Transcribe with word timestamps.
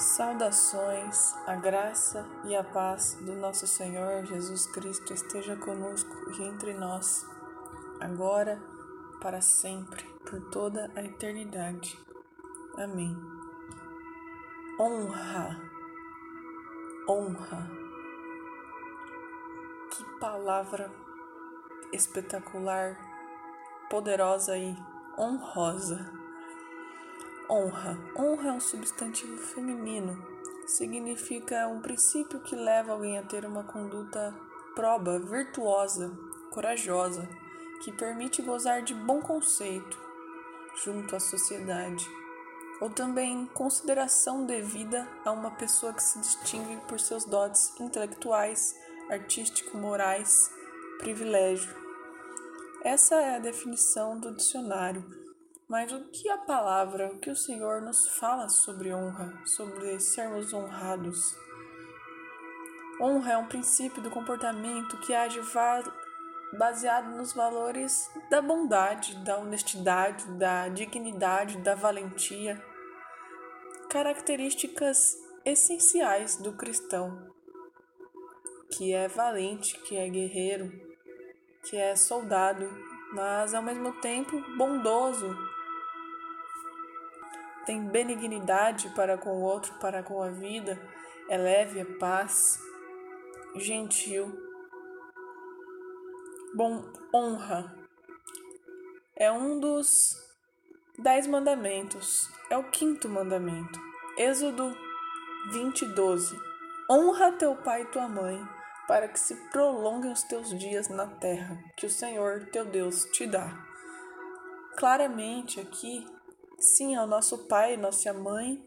Saudações, 0.00 1.34
a 1.46 1.54
graça 1.56 2.26
e 2.44 2.56
a 2.56 2.64
paz 2.64 3.18
do 3.20 3.34
nosso 3.34 3.66
Senhor 3.66 4.24
Jesus 4.24 4.64
Cristo 4.64 5.12
esteja 5.12 5.54
conosco 5.56 6.10
e 6.30 6.42
entre 6.42 6.72
nós, 6.72 7.26
agora, 8.00 8.58
para 9.20 9.42
sempre, 9.42 10.02
por 10.24 10.40
toda 10.48 10.90
a 10.96 11.02
eternidade. 11.02 11.98
Amém. 12.78 13.14
Honra, 14.80 15.60
honra. 17.06 17.70
Que 19.90 20.02
palavra 20.18 20.90
espetacular, 21.92 22.96
poderosa 23.90 24.56
e 24.56 24.74
honrosa 25.18 26.19
Honra. 27.50 27.98
Honra 28.16 28.50
é 28.50 28.52
um 28.52 28.60
substantivo 28.60 29.36
feminino. 29.36 30.24
Significa 30.68 31.66
um 31.66 31.80
princípio 31.80 32.38
que 32.38 32.54
leva 32.54 32.92
alguém 32.92 33.18
a 33.18 33.24
ter 33.24 33.44
uma 33.44 33.64
conduta 33.64 34.32
proba, 34.72 35.18
virtuosa, 35.18 36.16
corajosa, 36.52 37.28
que 37.82 37.90
permite 37.90 38.40
gozar 38.40 38.82
de 38.82 38.94
bom 38.94 39.20
conceito 39.20 39.98
junto 40.84 41.16
à 41.16 41.18
sociedade, 41.18 42.08
ou 42.80 42.88
também 42.88 43.46
consideração 43.46 44.46
devida 44.46 45.08
a 45.24 45.32
uma 45.32 45.50
pessoa 45.50 45.92
que 45.92 46.04
se 46.04 46.20
distingue 46.20 46.76
por 46.86 47.00
seus 47.00 47.24
dotes 47.24 47.74
intelectuais, 47.80 48.76
artístico-morais, 49.10 50.52
privilégio. 50.98 51.74
Essa 52.84 53.16
é 53.16 53.34
a 53.34 53.40
definição 53.40 54.20
do 54.20 54.32
dicionário 54.32 55.04
mas 55.70 55.92
o 55.92 56.00
que 56.10 56.28
a 56.28 56.36
palavra, 56.36 57.12
o 57.12 57.18
que 57.20 57.30
o 57.30 57.36
Senhor 57.36 57.80
nos 57.80 58.08
fala 58.18 58.48
sobre 58.48 58.92
honra, 58.92 59.32
sobre 59.46 60.00
sermos 60.00 60.52
honrados? 60.52 61.38
Honra 63.00 63.34
é 63.34 63.38
um 63.38 63.46
princípio 63.46 64.02
do 64.02 64.10
comportamento 64.10 64.98
que 64.98 65.14
age 65.14 65.40
baseado 66.58 67.16
nos 67.16 67.32
valores 67.32 68.10
da 68.28 68.42
bondade, 68.42 69.14
da 69.24 69.38
honestidade, 69.38 70.26
da 70.32 70.68
dignidade, 70.68 71.58
da 71.58 71.76
valentia, 71.76 72.60
características 73.88 75.16
essenciais 75.44 76.34
do 76.34 76.52
cristão, 76.52 77.30
que 78.72 78.92
é 78.92 79.06
valente, 79.06 79.78
que 79.82 79.96
é 79.96 80.08
guerreiro, 80.08 80.68
que 81.62 81.76
é 81.76 81.94
soldado, 81.94 82.68
mas 83.12 83.54
ao 83.54 83.62
mesmo 83.62 83.92
tempo 84.00 84.40
bondoso, 84.56 85.49
tem 87.66 87.86
benignidade 87.86 88.88
para 88.90 89.16
com 89.18 89.30
o 89.30 89.42
outro, 89.42 89.74
para 89.80 90.02
com 90.02 90.22
a 90.22 90.30
vida, 90.30 90.80
é 91.28 91.36
leve, 91.36 91.80
é 91.80 91.84
paz, 91.84 92.58
gentil. 93.56 94.32
Bom, 96.54 96.84
honra 97.14 97.80
é 99.20 99.30
um 99.30 99.60
dos 99.60 100.16
dez 100.98 101.26
mandamentos, 101.26 102.26
é 102.48 102.56
o 102.56 102.70
quinto 102.70 103.06
mandamento. 103.06 103.78
Êxodo 104.16 104.74
20, 105.52 105.86
12. 105.94 106.34
Honra 106.90 107.32
teu 107.32 107.54
pai 107.54 107.82
e 107.82 107.86
tua 107.86 108.08
mãe, 108.08 108.42
para 108.88 109.08
que 109.08 109.20
se 109.20 109.34
prolonguem 109.50 110.10
os 110.10 110.22
teus 110.22 110.58
dias 110.58 110.88
na 110.88 111.06
terra 111.06 111.58
que 111.76 111.84
o 111.84 111.90
Senhor 111.90 112.46
teu 112.50 112.64
Deus 112.64 113.04
te 113.12 113.26
dá. 113.26 113.52
Claramente 114.76 115.60
aqui 115.60 116.06
Sim, 116.60 116.94
ao 116.94 117.06
nosso 117.06 117.38
pai, 117.48 117.78
nossa 117.78 118.12
mãe, 118.12 118.62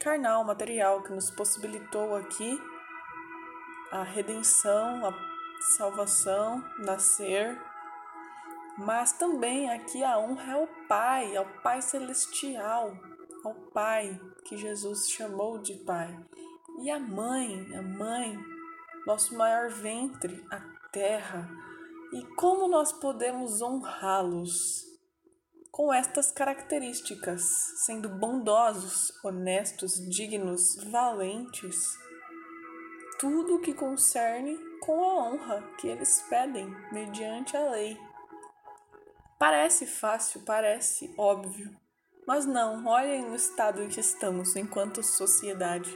carnal, 0.00 0.42
material, 0.44 1.02
que 1.02 1.12
nos 1.12 1.30
possibilitou 1.30 2.16
aqui 2.16 2.58
a 3.92 4.02
redenção, 4.02 5.06
a 5.06 5.14
salvação, 5.76 6.64
nascer. 6.78 7.60
Mas 8.78 9.12
também 9.12 9.70
aqui 9.70 10.02
a 10.02 10.18
honra 10.18 10.54
ao 10.54 10.66
Pai, 10.88 11.36
ao 11.36 11.44
Pai 11.62 11.82
Celestial, 11.82 12.96
ao 13.44 13.54
Pai 13.54 14.18
que 14.46 14.56
Jesus 14.56 15.10
chamou 15.10 15.58
de 15.58 15.74
Pai. 15.74 16.18
E 16.80 16.90
a 16.90 16.98
mãe, 16.98 17.76
a 17.76 17.82
mãe, 17.82 18.38
nosso 19.06 19.36
maior 19.36 19.68
ventre, 19.68 20.42
a 20.50 20.60
terra. 20.90 21.46
E 22.10 22.24
como 22.36 22.68
nós 22.68 22.90
podemos 22.90 23.60
honrá-los? 23.60 24.93
Com 25.74 25.92
estas 25.92 26.30
características, 26.30 27.42
sendo 27.84 28.08
bondosos, 28.08 29.12
honestos, 29.24 29.94
dignos, 30.08 30.76
valentes, 30.84 31.98
tudo 33.18 33.56
o 33.56 33.58
que 33.58 33.74
concerne 33.74 34.56
com 34.80 35.02
a 35.02 35.14
honra 35.14 35.68
que 35.80 35.88
eles 35.88 36.24
pedem 36.30 36.72
mediante 36.92 37.56
a 37.56 37.70
lei. 37.70 37.98
Parece 39.36 39.84
fácil, 39.84 40.42
parece 40.46 41.12
óbvio, 41.18 41.76
mas 42.24 42.46
não, 42.46 42.86
olhem 42.86 43.28
no 43.28 43.34
estado 43.34 43.82
em 43.82 43.88
que 43.88 43.98
estamos 43.98 44.54
enquanto 44.54 45.02
sociedade. 45.02 45.90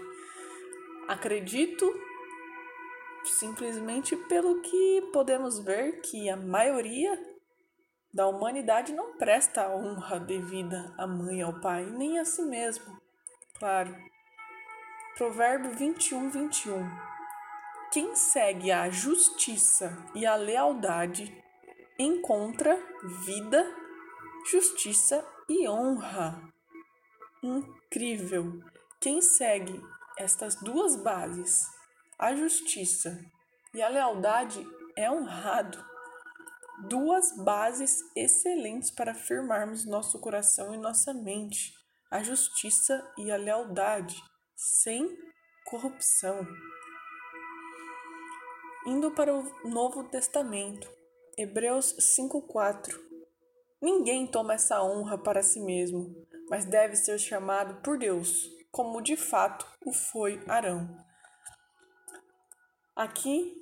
Acredito 1.07 1.89
simplesmente 3.25 4.17
pelo 4.17 4.61
que 4.61 5.09
podemos 5.13 5.61
ver 5.61 6.01
que 6.01 6.29
a 6.29 6.37
maioria 6.37 7.28
da 8.13 8.27
humanidade 8.27 8.93
não 8.93 9.17
presta 9.17 9.63
a 9.63 9.75
honra 9.75 10.19
devida 10.19 10.95
à 10.97 11.07
mãe 11.07 11.39
e 11.39 11.43
ao 11.43 11.61
pai, 11.61 11.85
nem 11.87 12.19
a 12.19 12.25
si 12.25 12.43
mesmo. 12.43 13.01
Claro. 13.59 13.95
Provérbio 15.17 15.73
21, 15.73 16.31
21. 16.31 16.89
Quem 17.93 18.15
segue 18.15 18.71
a 18.71 18.89
justiça 18.89 19.97
e 20.15 20.25
a 20.25 20.37
lealdade 20.37 21.35
encontra 21.99 22.79
vida, 23.25 23.65
justiça 24.51 25.27
e 25.49 25.69
honra. 25.69 26.41
Incrível! 27.43 28.63
Quem 29.01 29.23
segue 29.23 29.81
estas 30.17 30.55
duas 30.57 30.97
bases, 30.97 31.67
a 32.19 32.35
justiça 32.35 33.19
e 33.73 33.83
a 33.83 33.89
lealdade, 33.89 34.67
é 34.97 35.11
honrado 35.11 35.85
duas 36.87 37.37
bases 37.37 38.01
excelentes 38.15 38.91
para 38.91 39.15
firmarmos 39.15 39.85
nosso 39.85 40.19
coração 40.21 40.75
e 40.75 40.79
nossa 40.79 41.13
mente: 41.13 41.75
a 42.11 42.23
justiça 42.23 43.07
e 43.17 43.31
a 43.31 43.37
lealdade, 43.37 44.17
sem 44.55 45.17
corrupção. 45.65 46.47
Indo 48.87 49.11
para 49.11 49.35
o 49.35 49.69
Novo 49.69 50.05
Testamento, 50.05 50.89
Hebreus 51.37 51.95
5:4. 51.99 52.99
Ninguém 53.81 54.27
toma 54.27 54.55
essa 54.55 54.83
honra 54.83 55.19
para 55.19 55.43
si 55.43 55.61
mesmo, 55.61 56.27
mas 56.49 56.65
deve 56.65 56.97
ser 56.97 57.19
chamado 57.19 57.81
por 57.83 57.99
Deus, 57.99 58.49
como 58.71 59.03
de 59.03 59.17
fato 59.17 59.67
o 59.85 59.93
foi 59.93 60.43
Arão. 60.49 60.97
Aqui, 62.97 63.55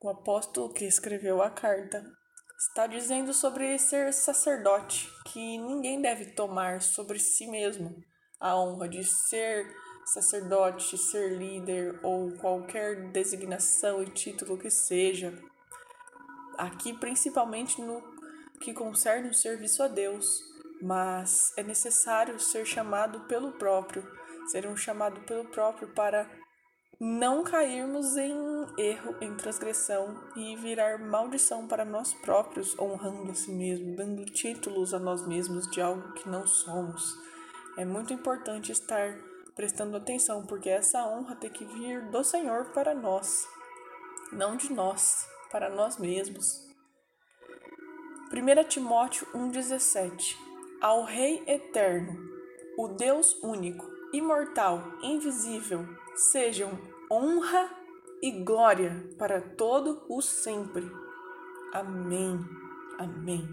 o 0.00 0.08
apóstolo 0.08 0.72
que 0.72 0.86
escreveu 0.86 1.42
a 1.42 1.50
carta 1.50 2.02
está 2.68 2.86
dizendo 2.86 3.32
sobre 3.32 3.78
ser 3.78 4.12
sacerdote, 4.12 5.10
que 5.24 5.56
ninguém 5.58 6.00
deve 6.00 6.26
tomar 6.26 6.82
sobre 6.82 7.18
si 7.18 7.46
mesmo 7.46 8.04
a 8.38 8.54
honra 8.54 8.88
de 8.88 9.02
ser 9.02 9.74
sacerdote, 10.04 10.98
ser 10.98 11.38
líder 11.38 11.98
ou 12.02 12.32
qualquer 12.32 13.10
designação 13.10 14.02
e 14.02 14.06
título 14.06 14.58
que 14.58 14.70
seja. 14.70 15.32
Aqui, 16.58 16.92
principalmente 16.92 17.80
no 17.80 18.02
que 18.60 18.72
concerne 18.72 19.30
o 19.30 19.34
serviço 19.34 19.82
a 19.82 19.88
Deus, 19.88 20.26
mas 20.82 21.52
é 21.56 21.62
necessário 21.62 22.38
ser 22.38 22.66
chamado 22.66 23.20
pelo 23.20 23.52
próprio, 23.52 24.06
ser 24.50 24.66
um 24.66 24.76
chamado 24.76 25.20
pelo 25.22 25.46
próprio 25.46 25.88
para 25.88 26.28
não 26.98 27.44
cairmos 27.44 28.16
em 28.16 28.34
erro, 28.78 29.16
em 29.20 29.34
transgressão 29.36 30.16
e 30.34 30.56
virar 30.56 30.98
maldição 30.98 31.66
para 31.68 31.84
nós 31.84 32.14
próprios, 32.14 32.78
honrando 32.78 33.30
a 33.30 33.34
si 33.34 33.52
mesmo, 33.52 33.94
dando 33.94 34.24
títulos 34.24 34.94
a 34.94 34.98
nós 34.98 35.26
mesmos 35.26 35.70
de 35.70 35.80
algo 35.80 36.12
que 36.14 36.28
não 36.28 36.46
somos. 36.46 37.14
É 37.76 37.84
muito 37.84 38.14
importante 38.14 38.72
estar 38.72 39.14
prestando 39.54 39.96
atenção, 39.96 40.46
porque 40.46 40.70
essa 40.70 41.06
honra 41.06 41.36
tem 41.36 41.50
que 41.50 41.64
vir 41.66 42.10
do 42.10 42.24
Senhor 42.24 42.66
para 42.72 42.94
nós, 42.94 43.46
não 44.32 44.56
de 44.56 44.72
nós, 44.72 45.26
para 45.50 45.68
nós 45.68 45.98
mesmos. 45.98 46.64
1 48.32 48.68
Timóteo 48.68 49.26
1,17 49.34 50.34
Ao 50.80 51.04
Rei 51.04 51.42
Eterno, 51.46 52.18
o 52.78 52.88
Deus 52.88 53.34
único, 53.42 53.86
imortal, 54.12 54.82
invisível, 55.02 55.86
sejam 56.16 56.78
honra 57.10 57.70
e 58.22 58.42
glória 58.42 59.08
para 59.18 59.40
todo 59.40 60.04
o 60.08 60.22
sempre. 60.22 60.90
Amém. 61.72 62.40
Amém. 62.98 63.46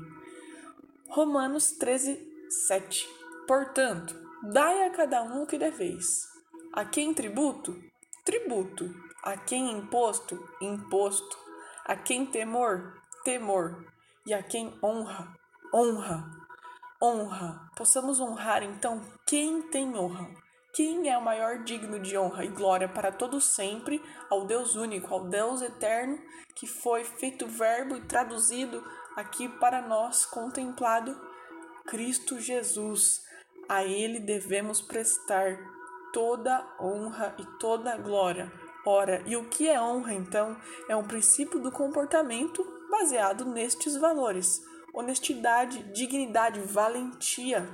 Romanos 1.09 1.71
13, 1.73 2.17
7. 2.65 3.07
Portanto, 3.45 4.15
dai 4.41 4.87
a 4.87 4.91
cada 4.91 5.21
um 5.21 5.43
o 5.43 5.45
que 5.45 5.57
deveis: 5.57 6.27
A 6.71 6.85
quem 6.85 7.13
tributo? 7.13 7.75
Tributo. 8.23 8.89
A 9.21 9.37
quem 9.37 9.71
imposto? 9.71 10.37
Imposto. 10.61 11.37
A 11.85 11.95
quem 11.95 12.25
temor? 12.25 12.93
Temor. 13.23 13.85
E 14.25 14.33
a 14.33 14.41
quem 14.41 14.73
honra? 14.81 15.35
Honra. 15.73 16.25
Honra. 17.01 17.69
Possamos 17.75 18.19
honrar 18.21 18.63
então 18.63 19.01
quem 19.25 19.61
tem 19.63 19.95
honra. 19.95 20.42
Quem 20.73 21.07
é 21.07 21.15
o 21.15 21.21
maior 21.21 21.59
digno 21.59 21.99
de 21.99 22.17
honra 22.17 22.43
e 22.45 22.47
glória 22.47 22.89
para 22.89 23.11
todos 23.11 23.43
sempre 23.43 24.01
ao 24.27 24.43
Deus 24.47 24.75
único, 24.75 25.13
ao 25.13 25.25
Deus 25.25 25.61
eterno, 25.61 26.19
que 26.55 26.65
foi 26.65 27.03
feito 27.03 27.45
verbo 27.45 27.95
e 27.95 28.01
traduzido 28.01 28.83
aqui 29.15 29.47
para 29.47 29.83
nós, 29.83 30.25
contemplado 30.25 31.15
Cristo 31.85 32.39
Jesus. 32.39 33.23
A 33.69 33.83
Ele 33.83 34.19
devemos 34.19 34.81
prestar 34.81 35.59
toda 36.11 36.65
honra 36.81 37.35
e 37.37 37.45
toda 37.59 37.95
glória. 37.97 38.51
Ora, 38.83 39.21
e 39.27 39.37
o 39.37 39.47
que 39.49 39.69
é 39.69 39.79
honra 39.79 40.15
então? 40.15 40.57
É 40.89 40.95
um 40.95 41.07
princípio 41.07 41.59
do 41.59 41.71
comportamento 41.71 42.65
baseado 42.89 43.45
nestes 43.45 43.95
valores: 43.95 44.59
honestidade, 44.91 45.83
dignidade, 45.93 46.59
valentia, 46.61 47.69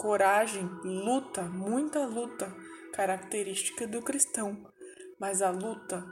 coragem, 0.00 0.64
luta, 0.82 1.42
muita 1.42 2.06
luta, 2.06 2.50
característica 2.94 3.86
do 3.86 4.00
cristão. 4.00 4.66
Mas 5.18 5.42
a 5.42 5.50
luta, 5.50 6.02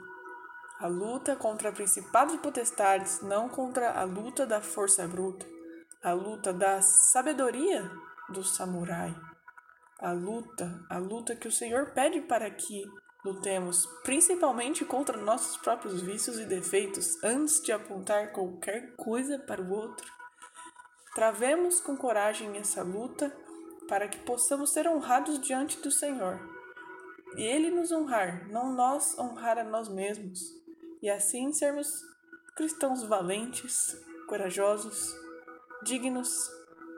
a 0.79 0.85
luta 0.85 1.35
contra 1.35 1.71
principados 1.71 2.35
e 2.35 2.37
potestades, 2.37 3.21
não 3.21 3.49
contra 3.49 3.91
a 3.91 4.03
luta 4.03 4.45
da 4.45 4.61
força 4.61 5.07
bruta, 5.07 5.43
a 6.03 6.13
luta 6.13 6.53
da 6.53 6.81
sabedoria 6.83 7.89
do 8.29 8.43
samurai 8.43 9.15
a 9.99 10.13
luta, 10.13 10.81
a 10.89 10.97
luta 10.97 11.35
que 11.35 11.47
o 11.47 11.51
Senhor 11.51 11.87
pede 11.87 12.21
para 12.21 12.49
que 12.49 12.85
lutemos, 13.25 13.85
principalmente 14.03 14.85
contra 14.85 15.17
nossos 15.17 15.57
próprios 15.57 16.01
vícios 16.01 16.39
e 16.39 16.45
defeitos, 16.45 17.21
antes 17.21 17.61
de 17.61 17.73
apontar 17.73 18.31
qualquer 18.31 18.95
coisa 18.95 19.37
para 19.39 19.61
o 19.61 19.71
outro. 19.71 20.09
Travemos 21.13 21.81
com 21.81 21.97
coragem 21.97 22.55
essa 22.57 22.81
luta 22.81 23.35
para 23.89 24.07
que 24.07 24.19
possamos 24.19 24.69
ser 24.69 24.87
honrados 24.87 25.39
diante 25.41 25.81
do 25.81 25.91
Senhor. 25.91 26.39
E 27.35 27.41
Ele 27.43 27.71
nos 27.71 27.91
honrar, 27.91 28.47
não 28.49 28.71
nós 28.71 29.17
honrar 29.17 29.57
a 29.57 29.63
nós 29.63 29.89
mesmos. 29.89 30.39
E 31.01 31.09
assim 31.09 31.51
sermos 31.51 32.01
cristãos 32.55 33.03
valentes, 33.03 33.97
corajosos, 34.27 35.13
dignos 35.83 36.49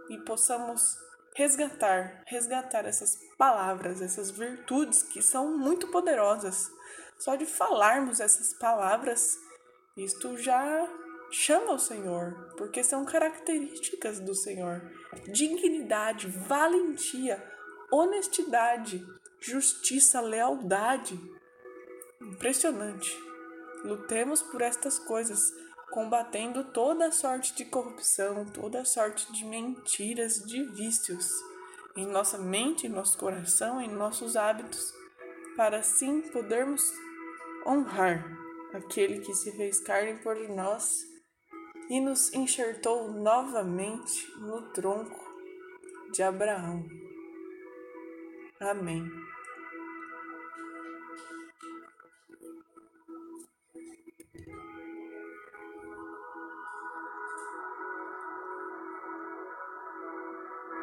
e 0.10 0.18
possamos 0.20 0.98
resgatar, 1.36 2.24
resgatar 2.28 2.86
essas 2.86 3.18
palavras, 3.38 4.02
essas 4.02 4.30
virtudes 4.30 5.02
que 5.02 5.22
são 5.22 5.58
muito 5.58 5.88
poderosas. 5.88 6.70
Só 7.18 7.36
de 7.36 7.46
falarmos 7.46 8.20
essas 8.20 8.54
palavras, 8.54 9.38
isto 9.96 10.38
já 10.38 10.88
chama 11.32 11.74
o 11.74 11.80
Senhor, 11.80 12.54
porque 12.58 12.84
são 12.84 13.06
características 13.06 14.20
do 14.20 14.36
Senhor: 14.36 14.82
dignidade, 15.32 16.28
valentia, 16.28 17.42
honestidade, 17.92 19.06
justiça, 19.40 20.22
lealdade. 20.22 21.20
Impressionante. 22.22 23.18
Lutemos 23.84 24.44
por 24.44 24.62
estas 24.62 25.00
coisas 25.00 25.52
combatendo 25.90 26.66
toda 26.66 27.12
sorte 27.12 27.56
de 27.56 27.66
corrupção, 27.66 28.46
toda 28.46 28.86
sorte 28.86 29.32
de 29.34 29.44
mentiras, 29.44 30.44
de 30.46 30.64
vícios 30.64 31.30
em 31.96 32.06
nossa 32.06 32.38
mente, 32.38 32.88
em 32.88 32.90
nosso 32.90 33.18
coração, 33.18 33.82
em 33.82 33.90
nossos 33.90 34.38
hábitos, 34.38 34.94
para 35.58 35.80
assim 35.80 36.22
podermos 36.22 36.94
honrar 37.66 38.26
aquele 38.74 39.20
que 39.20 39.34
se 39.34 39.52
fez 39.52 39.82
carne 39.82 40.18
por 40.20 40.38
nós 40.50 41.11
e 41.92 42.00
nos 42.00 42.34
enxertou 42.34 43.12
novamente 43.12 44.32
no 44.38 44.62
tronco 44.70 45.20
de 46.14 46.24
Abraão. 46.24 46.86
Amém. 48.62 49.12